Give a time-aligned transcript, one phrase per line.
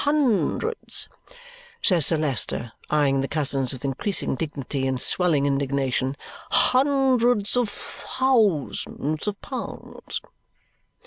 [0.03, 1.07] Hundreds,"
[1.79, 6.17] says Sir Leicester, eyeing the cousins with increasing dignity and swelling indignation,
[6.49, 10.19] "hundreds of thousands of pounds!"